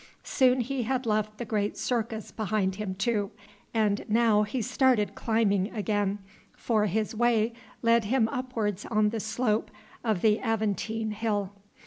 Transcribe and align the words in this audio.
Soon 0.23 0.61
he 0.61 0.81
had 0.81 1.05
left 1.05 1.37
the 1.37 1.45
great 1.45 1.77
circus 1.77 2.31
behind 2.31 2.77
him 2.77 2.95
too, 2.95 3.29
and 3.71 4.03
now 4.09 4.41
he 4.41 4.59
started 4.59 5.13
climbing 5.13 5.71
again, 5.75 6.17
for 6.57 6.87
his 6.87 7.13
way 7.13 7.53
led 7.83 8.05
him 8.05 8.27
upwards 8.29 8.83
on 8.87 9.09
the 9.09 9.19
slope 9.19 9.69
of 10.03 10.23
the 10.23 10.39
Aventine 10.41 11.11
Hill. 11.11 11.53